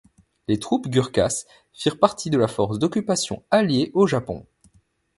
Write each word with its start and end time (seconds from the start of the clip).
Les 0.47 0.57
troupes 0.57 0.87
Gurkhas 0.87 1.45
firent 1.73 1.99
partie 1.99 2.31
de 2.31 2.39
la 2.39 2.47
force 2.47 2.79
d'occupation 2.79 3.43
alliée 3.51 3.91
au 3.93 4.07
Japon. 4.07 4.47